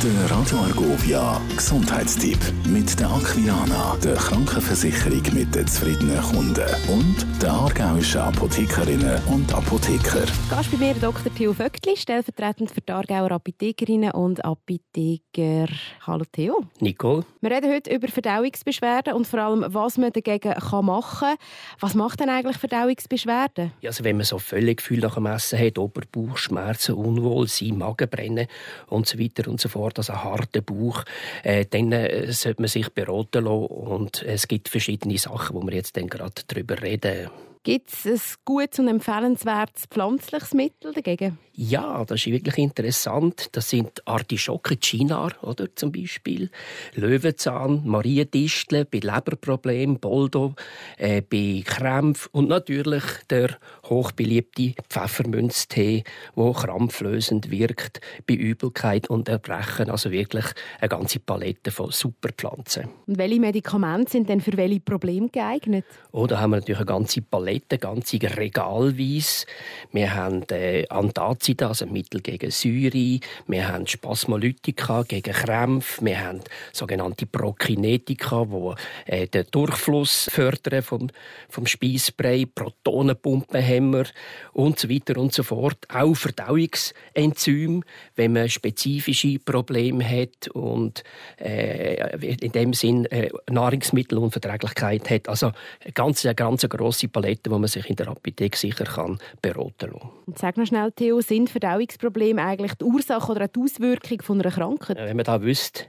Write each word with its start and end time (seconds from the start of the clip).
Der 0.00 0.30
Radio 0.30 0.58
Argovia 0.58 1.40
Gesundheitstipp 1.56 2.38
mit 2.68 3.00
der 3.00 3.10
Aquilana, 3.10 3.96
der 3.96 4.14
Krankenversicherung 4.14 5.22
mit 5.34 5.52
den 5.52 5.66
zufriedenen 5.66 6.22
Kunden 6.22 6.68
und 6.86 7.26
der 7.42 7.50
aargauischen 7.50 8.20
Apothekerinnen 8.20 9.20
und 9.24 9.52
Apotheker. 9.52 10.24
Gast 10.50 10.70
bei 10.70 10.76
mir 10.76 10.94
Dr. 10.94 11.34
Theo 11.34 11.52
Vöckli, 11.52 11.96
stellvertretend 11.96 12.70
für 12.70 12.80
die 12.80 12.92
Aargauer 12.92 13.32
Apothekerinnen 13.32 14.12
und 14.12 14.44
Apotheker. 14.44 15.66
Hallo 16.06 16.24
Theo. 16.30 16.64
Nicole. 16.78 17.24
Wir 17.40 17.50
reden 17.50 17.72
heute 17.72 17.92
über 17.92 18.06
Verdauungsbeschwerden 18.06 19.14
und 19.14 19.26
vor 19.26 19.40
allem, 19.40 19.64
was 19.66 19.98
man 19.98 20.12
dagegen 20.12 20.54
machen 20.84 21.28
kann. 21.28 21.36
Was 21.80 21.94
macht 21.94 22.20
denn 22.20 22.28
eigentlich 22.28 22.56
Verdauungsbeschwerden? 22.56 23.72
Ja, 23.80 23.90
also 23.90 24.04
wenn 24.04 24.16
man 24.16 24.26
so 24.26 24.38
Völlegefühl 24.38 25.00
nach 25.00 25.16
dem 25.16 25.26
Essen 25.26 25.58
hat, 25.58 25.76
Oberbauchschmerzen, 25.76 26.94
Unwohlsein, 26.94 27.78
Magenbrennen 27.78 28.46
und 28.86 29.08
so 29.08 29.18
weiter 29.18 29.50
und 29.50 29.60
so 29.60 29.68
fort, 29.68 29.87
also 29.96 30.12
einen 30.12 30.24
harten 30.24 30.64
Bauch, 30.64 31.04
äh, 31.42 31.64
dann 31.64 31.92
äh, 31.92 32.30
sollte 32.32 32.60
man 32.60 32.68
sich 32.68 32.90
beraten 32.90 33.44
lassen. 33.44 33.66
Und 33.66 34.22
es 34.22 34.48
gibt 34.48 34.68
verschiedene 34.68 35.16
Sachen, 35.18 35.56
wo 35.56 35.62
wir 35.66 35.74
jetzt 35.74 35.94
gerade 35.94 36.42
darüber 36.46 36.82
reden. 36.82 37.30
Gibt 37.62 37.92
es 37.92 38.06
ein 38.06 38.20
gutes 38.44 38.78
und 38.78 38.88
empfehlenswertes 38.88 39.86
pflanzliches 39.86 40.54
Mittel 40.54 40.92
dagegen? 40.92 41.38
Ja, 41.60 42.04
das 42.04 42.20
ist 42.20 42.26
wirklich 42.26 42.56
interessant. 42.56 43.48
Das 43.50 43.70
sind 43.70 44.06
Artischocken, 44.06 44.78
Chinar, 44.78 45.32
oder 45.42 45.74
zum 45.74 45.90
Beispiel, 45.90 46.50
Löwenzahn, 46.94 47.82
Mariendistel 47.84 48.84
bei 48.84 48.98
Leberproblemen, 48.98 49.98
Boldo, 49.98 50.54
äh, 50.98 51.20
bei 51.20 51.64
Krämpfen 51.66 52.28
und 52.30 52.48
natürlich 52.48 53.02
der 53.28 53.58
hochbeliebte 53.86 54.74
Pfeffermünztee, 54.88 56.04
der 56.36 56.52
krampflösend 56.52 57.50
wirkt 57.50 58.00
bei 58.28 58.34
Übelkeit 58.34 59.10
und 59.10 59.28
Erbrechen. 59.28 59.90
Also 59.90 60.12
wirklich 60.12 60.46
eine 60.80 60.88
ganze 60.88 61.18
Palette 61.18 61.72
von 61.72 61.90
Superpflanzen. 61.90 62.84
Und 63.08 63.18
welche 63.18 63.40
Medikamente 63.40 64.12
sind 64.12 64.28
denn 64.28 64.40
für 64.40 64.56
welche 64.56 64.78
Probleme 64.78 65.28
geeignet? 65.28 65.86
Oh, 66.12 66.28
da 66.28 66.38
haben 66.38 66.52
wir 66.52 66.58
natürlich 66.58 66.78
eine 66.78 66.86
ganze 66.86 67.20
Palette, 67.20 67.47
ganze 67.80 68.18
Regalweise. 68.20 69.46
Wir 69.92 70.14
haben 70.14 70.42
äh, 70.50 70.86
Antazida, 70.88 71.68
also 71.68 71.86
Mittel 71.86 72.20
gegen 72.20 72.50
Säure. 72.50 73.20
Wir 73.46 73.68
haben 73.68 73.86
Spasmolytika 73.86 75.02
gegen 75.02 75.32
Krämpfe. 75.32 76.04
Wir 76.04 76.24
haben 76.24 76.40
sogenannte 76.72 77.26
Prokinetika, 77.26 78.46
die 78.46 79.12
äh, 79.12 79.26
den 79.26 79.46
Durchfluss 79.50 80.28
fördern 80.32 80.82
vom, 80.82 81.08
vom 81.48 81.66
Speisbrei, 81.66 82.46
Protonenpumpenhämmer 82.52 84.04
und 84.52 84.78
so 84.78 84.88
weiter 84.88 85.18
und 85.18 85.32
so 85.32 85.42
fort. 85.42 85.78
Auch 85.92 86.14
Verdauungsenzyme, 86.14 87.82
wenn 88.16 88.32
man 88.32 88.48
spezifische 88.48 89.38
Probleme 89.38 90.04
hat 90.04 90.48
und 90.48 91.02
äh, 91.38 92.16
in 92.18 92.52
dem 92.52 92.72
Sinn 92.72 93.06
äh, 93.06 93.30
Nahrungsmittelunverträglichkeit 93.50 95.10
hat. 95.10 95.28
Also 95.28 95.52
eine 95.82 95.92
ganz, 95.92 96.24
eine 96.24 96.34
ganz 96.34 96.68
grosse 96.68 97.08
Palette, 97.08 97.37
wo 97.48 97.58
man 97.58 97.68
sich 97.68 97.88
in 97.88 97.96
der 97.96 98.08
Apotheke 98.08 98.56
sicher 98.56 98.84
kann 98.84 99.18
beraten 99.42 99.90
kann. 99.90 100.10
Und 100.26 100.38
sag 100.38 100.56
noch 100.56 100.66
schnell, 100.66 100.92
Theo, 100.92 101.20
sind 101.20 101.50
Verdauungsprobleme 101.50 102.42
eigentlich 102.42 102.74
die 102.74 102.84
Ursache 102.84 103.32
oder 103.32 103.48
die 103.48 103.60
Auswirkung 103.60 104.22
von 104.22 104.40
einer 104.40 104.50
Krankheit? 104.50 104.96
Wenn 104.96 105.16
man 105.16 105.24
da 105.24 105.42
wüsste, 105.42 105.84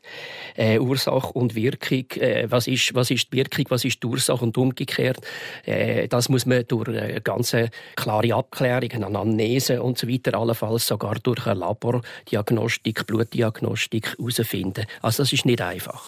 äh, 0.55 0.79
Ursache 0.79 1.33
und 1.33 1.55
Wirkung, 1.55 2.05
äh, 2.21 2.47
was, 2.49 2.67
ist, 2.67 2.93
was 2.93 3.11
ist 3.11 3.31
die 3.31 3.37
Wirkung, 3.37 3.65
was 3.69 3.85
ist 3.85 4.01
die 4.03 4.07
Ursache 4.07 4.43
und 4.43 4.57
umgekehrt, 4.57 5.19
äh, 5.65 6.07
das 6.07 6.29
muss 6.29 6.45
man 6.45 6.65
durch 6.67 6.89
eine 6.89 7.21
ganz 7.21 7.55
klare 7.95 8.33
Abklärung, 8.33 8.91
eine 8.91 9.07
Anamnese 9.07 9.81
und 9.81 9.97
so 9.97 10.07
weiter, 10.07 10.37
allenfalls 10.37 10.87
sogar 10.87 11.15
durch 11.15 11.45
eine 11.47 11.59
Labordiagnostik, 11.59 13.05
Blutdiagnostik 13.07 14.17
herausfinden. 14.17 14.85
Also 15.01 15.23
das 15.23 15.33
ist 15.33 15.45
nicht 15.45 15.61
einfach. 15.61 16.07